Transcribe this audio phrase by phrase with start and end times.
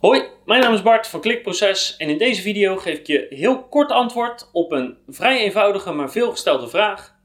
[0.00, 3.62] Hoi, mijn naam is Bart van Klikproces en in deze video geef ik je heel
[3.62, 7.16] kort antwoord op een vrij eenvoudige maar veelgestelde vraag.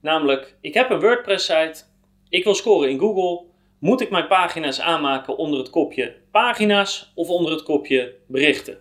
[0.00, 1.82] Namelijk, ik heb een WordPress site,
[2.28, 3.46] ik wil scoren in Google,
[3.78, 8.78] moet ik mijn pagina's aanmaken onder het kopje pagina's of onder het kopje berichten?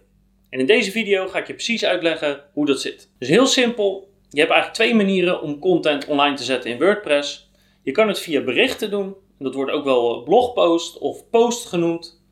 [0.50, 3.12] En in deze video ga ik je precies uitleggen hoe dat zit.
[3.20, 7.50] Dus heel simpel, je hebt eigenlijk twee manieren om content online te zetten in WordPress.
[7.84, 12.23] Je kan het via berichten doen, dat wordt ook wel blogpost of post genoemd.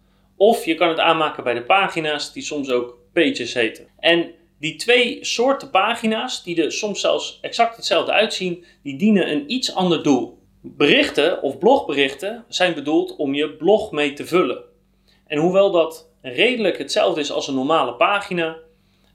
[0.41, 3.87] Of je kan het aanmaken bij de pagina's, die soms ook pages heten.
[3.99, 9.51] En die twee soorten pagina's, die er soms zelfs exact hetzelfde uitzien, die dienen een
[9.51, 10.37] iets ander doel.
[10.61, 14.63] Berichten of blogberichten zijn bedoeld om je blog mee te vullen.
[15.27, 18.57] En hoewel dat redelijk hetzelfde is als een normale pagina,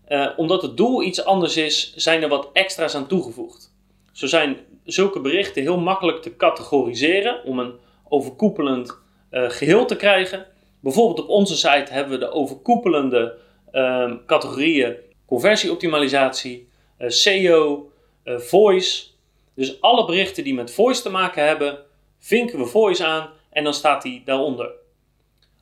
[0.04, 3.74] eh, omdat het doel iets anders is, zijn er wat extra's aan toegevoegd.
[4.12, 7.74] Zo zijn zulke berichten heel makkelijk te categoriseren om een
[8.08, 8.98] overkoepelend
[9.30, 10.54] uh, geheel te krijgen.
[10.86, 13.36] Bijvoorbeeld op onze site hebben we de overkoepelende
[13.72, 14.96] uh, categorieën
[15.26, 17.90] conversieoptimalisatie, uh, SEO,
[18.24, 19.06] uh, voice.
[19.54, 21.78] Dus alle berichten die met voice te maken hebben,
[22.18, 24.70] vinken we voice aan en dan staat die daaronder.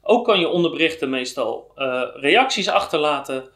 [0.02, 3.48] Ook kan je onder berichten meestal uh, reacties achterlaten,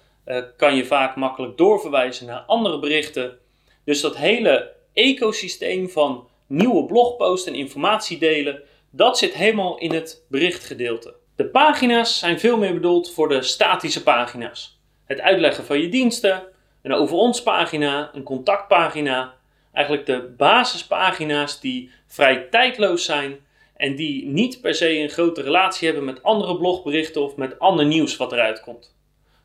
[0.57, 3.39] kan je vaak makkelijk doorverwijzen naar andere berichten.
[3.85, 10.25] Dus dat hele ecosysteem van nieuwe blogposts en informatie delen, dat zit helemaal in het
[10.29, 11.18] berichtgedeelte.
[11.39, 14.79] De pagina's zijn veel meer bedoeld voor de statische pagina's.
[15.05, 16.43] Het uitleggen van je diensten,
[16.83, 19.35] een over ons pagina, een contactpagina.
[19.73, 23.37] Eigenlijk de basispagina's die vrij tijdloos zijn
[23.77, 27.87] en die niet per se een grote relatie hebben met andere blogberichten of met ander
[27.87, 28.97] nieuws wat eruit komt.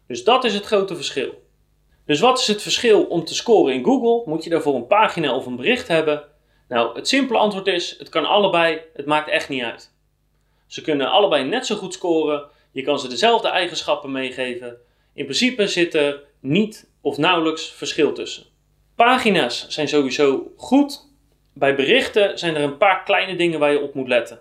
[0.08, 1.44] Dus dat is het grote verschil.
[2.06, 4.32] Dus wat is het verschil om te scoren in Google?
[4.32, 6.24] Moet je daarvoor een pagina of een bericht hebben?
[6.68, 9.93] Nou, het simpele antwoord is: het kan allebei, het maakt echt niet uit.
[10.74, 12.46] Ze kunnen allebei net zo goed scoren.
[12.72, 14.78] Je kan ze dezelfde eigenschappen meegeven.
[15.14, 18.44] In principe zit er niet of nauwelijks verschil tussen.
[18.96, 21.08] Pagina's zijn sowieso goed.
[21.54, 24.40] Bij berichten zijn er een paar kleine dingen waar je op moet letten.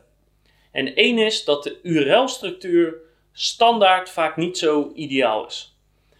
[0.70, 2.94] En één is dat de URL-structuur
[3.32, 5.76] standaard vaak niet zo ideaal is.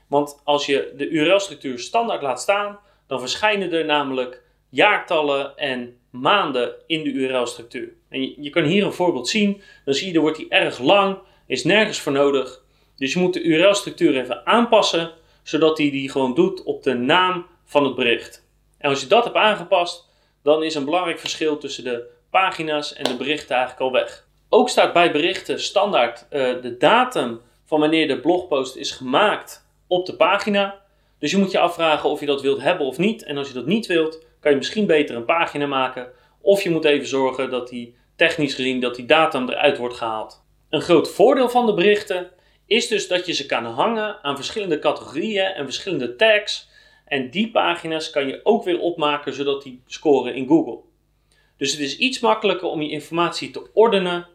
[0.06, 6.74] Want als je de URL-structuur standaard laat staan, dan verschijnen er namelijk jaartallen en maanden
[6.86, 7.92] in de URL-structuur.
[8.08, 9.62] En je, kan hier een voorbeeld zien.
[9.84, 12.62] Dan zie je, er wordt die erg lang, is nergens voor nodig.
[12.96, 15.10] Dus je moet de URL-structuur even aanpassen,
[15.42, 18.46] zodat hij die, die gewoon doet op de naam van het bericht.
[18.78, 20.08] En als je dat hebt aangepast,
[20.42, 24.26] dan is een belangrijk verschil tussen de pagina's en de berichten eigenlijk al weg.
[24.48, 30.06] Ook staat bij berichten standaard uh, de datum van wanneer de blogpost is gemaakt op
[30.06, 30.80] de pagina.
[31.18, 33.24] Dus je moet je afvragen of je dat wilt hebben of niet.
[33.24, 36.12] En als je dat niet wilt, kan je misschien beter een pagina maken.
[36.40, 40.44] Of je moet even zorgen dat die technisch gezien dat die datum eruit wordt gehaald.
[40.70, 42.30] Een groot voordeel van de berichten
[42.66, 46.68] is dus dat je ze kan hangen aan verschillende categorieën en verschillende tags.
[47.04, 50.78] En die pagina's kan je ook weer opmaken zodat die scoren in Google.
[51.56, 54.26] Dus het is iets makkelijker om je informatie te ordenen.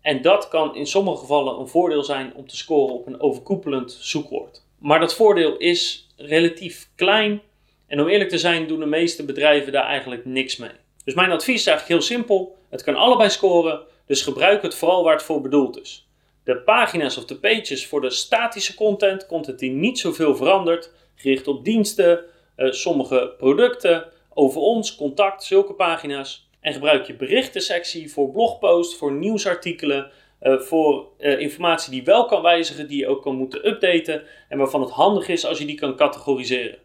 [0.00, 3.92] En dat kan in sommige gevallen een voordeel zijn om te scoren op een overkoepelend
[4.00, 4.64] zoekwoord.
[4.78, 7.42] Maar dat voordeel is relatief klein
[7.88, 10.70] en om eerlijk te zijn doen de meeste bedrijven daar eigenlijk niks mee.
[11.04, 12.56] Dus mijn advies is eigenlijk heel simpel.
[12.70, 16.08] Het kan allebei scoren, dus gebruik het vooral waar het voor bedoeld is.
[16.44, 21.48] De pagina's of de pages voor de statische content, content die niet zoveel verandert, gericht
[21.48, 22.24] op diensten,
[22.56, 24.04] uh, sommige producten,
[24.34, 26.48] over ons, contact, zulke pagina's.
[26.60, 30.10] En gebruik je berichtensectie voor blogposts, voor nieuwsartikelen,
[30.42, 34.58] uh, voor uh, informatie die wel kan wijzigen, die je ook kan moeten updaten en
[34.58, 36.78] waarvan het handig is als je die kan categoriseren.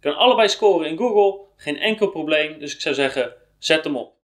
[0.00, 2.58] Kan allebei scoren in Google, geen enkel probleem.
[2.58, 4.12] Dus ik zou zeggen, zet hem op.